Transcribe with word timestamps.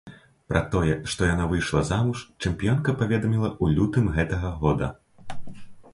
Пра 0.51 0.61
тое, 0.75 0.95
што 1.15 1.27
яна 1.33 1.45
выйшла 1.51 1.83
замуж, 1.91 2.23
чэмпіёнка 2.45 2.97
паведаміла 3.03 3.49
ў 3.61 3.79
лютым 3.79 4.05
гэтага 4.19 4.49
года. 4.65 4.87